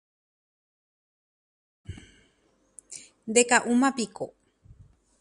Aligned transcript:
Ndeka'úmapiko 3.29 4.25